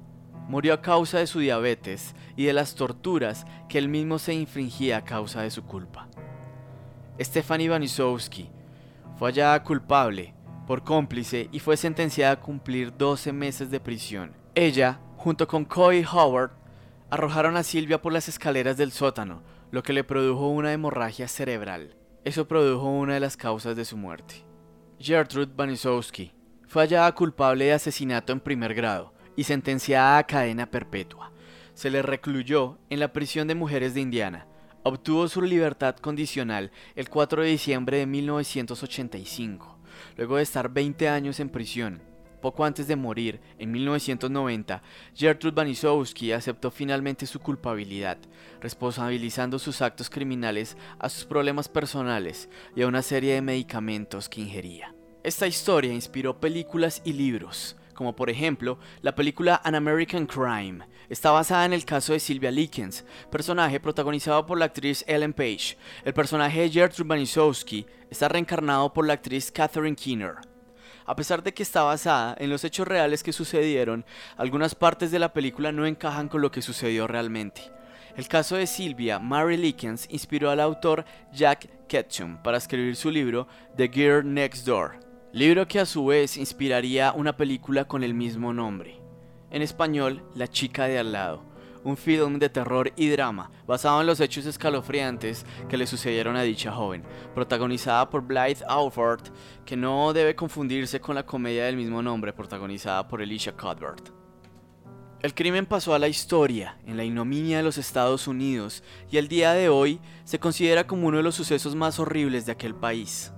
Murió 0.49 0.75
a 0.75 0.83
causa 0.83 1.19
de 1.19 1.29
su 1.29 1.39
diabetes 1.39 2.17
y 2.35 2.45
de 2.45 2.53
las 2.53 2.75
torturas 2.75 3.47
que 3.69 3.79
él 3.79 3.89
mismo 3.89 4.19
se 4.19 4.35
infringía 4.35 4.97
a 4.97 5.05
causa 5.05 5.43
de 5.43 5.51
su 5.53 5.65
culpa. 5.65 6.09
Stephanie 7.21 7.69
Banisowski 7.69 8.51
fue 9.17 9.31
hallada 9.31 9.63
culpable 9.63 10.35
por 10.67 10.83
cómplice 10.83 11.49
y 11.53 11.61
fue 11.61 11.77
sentenciada 11.77 12.33
a 12.33 12.41
cumplir 12.41 12.97
12 12.97 13.33
meses 13.33 13.71
de 13.71 13.79
prisión. 13.79 14.33
Ella, 14.57 14.99
junto 15.17 15.47
con 15.47 15.65
Coy 15.65 16.05
Howard, 16.05 16.51
arrojaron 17.11 17.57
a 17.57 17.63
Silvia 17.63 18.03
por 18.03 18.13
las 18.13 18.29
escaleras 18.29 18.77
del 18.77 18.91
sótano, 18.91 19.43
lo 19.71 19.85
que 19.85 19.93
le 19.93 20.03
produjo 20.03 20.49
una 20.49 20.73
hemorragia 20.73 21.29
cerebral. 21.29 21.95
Eso 22.25 22.49
produjo 22.49 22.91
una 22.91 23.15
de 23.15 23.21
las 23.21 23.37
causas 23.37 23.77
de 23.77 23.85
su 23.85 23.97
muerte. 23.97 24.46
Gertrude 24.99 25.53
Banisowski 25.55 26.33
fue 26.67 26.83
hallada 26.83 27.15
culpable 27.15 27.67
de 27.67 27.75
asesinato 27.75 28.33
en 28.33 28.41
primer 28.41 28.75
grado 28.75 29.13
y 29.37 29.45
sentenciada 29.45 30.17
a 30.17 30.27
cadena 30.27 30.71
perpetua. 30.71 31.33
Se 31.75 31.91
le 31.91 32.01
recluyó 32.01 32.79
en 32.89 33.01
la 33.01 33.13
prisión 33.13 33.47
de 33.47 33.55
mujeres 33.55 33.93
de 33.93 34.01
Indiana. 34.01 34.47
Obtuvo 34.85 35.29
su 35.29 35.43
libertad 35.43 35.97
condicional 35.97 36.73
el 36.95 37.11
4 37.11 37.43
de 37.43 37.49
diciembre 37.49 37.99
de 37.99 38.07
1985, 38.07 39.79
luego 40.17 40.37
de 40.37 40.43
estar 40.43 40.71
20 40.71 41.09
años 41.11 41.41
en 41.41 41.51
prisión. 41.51 42.01
Poco 42.41 42.65
antes 42.65 42.87
de 42.87 42.97
morir, 42.97 43.41
en 43.59 43.73
1990, 43.73 44.83
Gertrude 45.15 45.55
Banisowski 45.55 46.33
aceptó 46.33 46.71
finalmente 46.71 47.27
su 47.27 47.41
culpabilidad, 47.41 48.19
responsabilizando 48.61 49.59
sus 49.59 49.83
actos 49.83 50.11
criminales 50.11 50.77
a 50.99 51.09
sus 51.09 51.25
problemas 51.25 51.69
personales 51.69 52.49
y 52.75 52.83
a 52.83 52.87
una 52.87 53.03
serie 53.03 53.35
de 53.35 53.43
medicamentos 53.43 54.29
que 54.29 54.43
ingería. 54.43 54.95
Esta 55.23 55.47
historia 55.47 55.93
inspiró 55.93 56.39
películas 56.39 57.03
y 57.05 57.13
libros, 57.13 57.77
como 57.95 58.15
por 58.15 58.31
ejemplo 58.31 58.79
la 59.03 59.15
película 59.17 59.61
An 59.65 59.75
American 59.75 60.27
Crime. 60.27 60.87
Está 61.09 61.31
basada 61.31 61.65
en 61.65 61.73
el 61.73 61.85
caso 61.85 62.13
de 62.13 62.21
Sylvia 62.21 62.53
Likens, 62.53 63.05
personaje 63.31 63.81
protagonizado 63.81 64.47
por 64.47 64.59
la 64.59 64.67
actriz 64.67 65.05
Ellen 65.09 65.33
Page. 65.33 65.77
El 66.05 66.15
personaje 66.15 66.61
de 66.61 66.71
Gertrude 66.71 67.09
Banisowski 67.09 67.87
está 68.11 68.29
reencarnado 68.29 68.93
por 68.93 69.07
la 69.07 69.15
actriz 69.15 69.51
Catherine 69.51 69.97
Keener. 69.97 70.56
A 71.07 71.17
pesar 71.17 71.43
de 71.43 71.55
que 71.55 71.63
está 71.63 71.83
basada 71.83 72.37
en 72.39 72.51
los 72.51 72.65
hechos 72.65 72.87
reales 72.87 73.23
que 73.23 73.33
sucedieron, 73.33 74.05
algunas 74.37 74.75
partes 74.75 75.11
de 75.11 75.19
la 75.19 75.33
película 75.33 75.73
no 75.73 75.87
encajan 75.87 76.29
con 76.29 76.43
lo 76.43 76.51
que 76.51 76.63
sucedió 76.63 77.07
realmente. 77.07 77.63
El 78.17 78.29
caso 78.29 78.57
de 78.57 78.67
Sylvia 78.67 79.19
Mary 79.19 79.57
Likens 79.57 80.09
inspiró 80.11 80.51
al 80.51 80.61
autor 80.61 81.05
Jack 81.33 81.87
Ketchum 81.87 82.43
para 82.43 82.59
escribir 82.59 82.97
su 82.97 83.11
libro 83.11 83.47
The 83.77 83.89
Girl 83.89 84.33
Next 84.33 84.67
Door 84.67 85.07
libro 85.37 85.69
que 85.69 85.79
a 85.79 85.85
su 85.85 86.07
vez 86.07 86.39
inspiraría 86.39 87.13
una 87.13 87.37
película 87.37 87.85
con 87.85 88.03
el 88.03 88.15
mismo 88.15 88.55
nombre. 88.55 88.99
En 89.51 89.61
español, 89.61 90.23
La 90.35 90.49
chica 90.49 90.87
de 90.87 90.99
al 90.99 91.13
lado, 91.13 91.43
un 91.87 91.97
film 91.97 92.41
de 92.41 92.49
terror 92.49 92.93
y 92.97 93.09
drama 93.09 93.51
basado 93.65 94.01
en 94.01 94.09
los 94.09 94.19
hechos 94.19 94.45
escalofriantes 94.45 95.47
que 95.69 95.77
le 95.77 95.87
sucedieron 95.87 96.35
a 96.37 96.43
dicha 96.43 96.73
joven, 96.73 97.05
protagonizada 97.33 98.11
por 98.11 98.23
Blythe 98.23 98.65
Alford, 98.69 99.23
que 99.65 99.77
no 99.77 100.13
debe 100.13 100.35
confundirse 100.35 101.01
con 101.01 101.15
la 101.15 101.25
comedia 101.25 101.65
del 101.67 101.77
mismo 101.77 102.03
nombre 102.03 102.33
protagonizada 102.33 103.07
por 103.07 103.23
Alicia 103.23 103.53
Cuthbert. 103.53 104.11
El 105.23 105.33
crimen 105.33 105.65
pasó 105.65 105.95
a 105.95 105.99
la 106.01 106.09
historia 106.09 106.77
en 106.87 106.97
la 106.97 107.05
ignominia 107.05 107.59
de 107.59 107.63
los 107.63 107.79
Estados 107.79 108.27
Unidos 108.27 108.83
y 109.11 109.17
el 109.17 109.29
día 109.29 109.53
de 109.53 109.69
hoy 109.69 110.01
se 110.25 110.41
considera 110.41 110.89
como 110.89 111.07
uno 111.07 111.19
de 111.19 111.23
los 111.23 111.37
sucesos 111.37 111.77
más 111.77 112.01
horribles 112.01 112.47
de 112.47 112.53
aquel 112.53 112.75
país. 112.75 113.33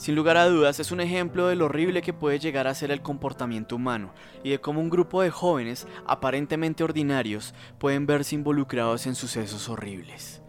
Sin 0.00 0.14
lugar 0.14 0.38
a 0.38 0.46
dudas, 0.46 0.80
es 0.80 0.92
un 0.92 1.02
ejemplo 1.02 1.48
de 1.48 1.56
lo 1.56 1.66
horrible 1.66 2.00
que 2.00 2.14
puede 2.14 2.38
llegar 2.38 2.66
a 2.66 2.74
ser 2.74 2.90
el 2.90 3.02
comportamiento 3.02 3.76
humano 3.76 4.14
y 4.42 4.48
de 4.48 4.58
cómo 4.58 4.80
un 4.80 4.88
grupo 4.88 5.20
de 5.20 5.28
jóvenes 5.28 5.86
aparentemente 6.06 6.82
ordinarios 6.82 7.52
pueden 7.78 8.06
verse 8.06 8.34
involucrados 8.34 9.06
en 9.06 9.14
sucesos 9.14 9.68
horribles. 9.68 10.40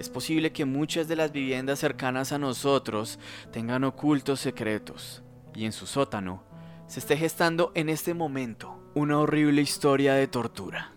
Es 0.00 0.08
posible 0.08 0.50
que 0.50 0.64
muchas 0.64 1.06
de 1.06 1.14
las 1.14 1.30
viviendas 1.30 1.78
cercanas 1.78 2.32
a 2.32 2.40
nosotros 2.40 3.20
tengan 3.52 3.84
ocultos 3.84 4.40
secretos 4.40 5.22
y 5.54 5.66
en 5.66 5.72
su 5.72 5.86
sótano 5.86 6.42
se 6.88 6.98
esté 6.98 7.16
gestando 7.16 7.70
en 7.76 7.88
este 7.90 8.12
momento 8.12 8.90
una 8.96 9.20
horrible 9.20 9.62
historia 9.62 10.14
de 10.14 10.26
tortura. 10.26 10.96